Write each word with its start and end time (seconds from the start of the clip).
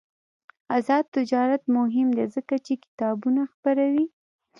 آزاد 0.75 1.05
تجارت 1.15 1.63
مهم 1.77 2.07
دی 2.17 2.25
ځکه 2.35 2.55
چې 2.65 2.73
کتابونه 2.83 3.41
خپروي. 3.53 4.05